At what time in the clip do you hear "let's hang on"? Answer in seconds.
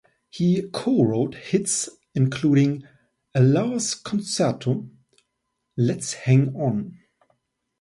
5.77-6.97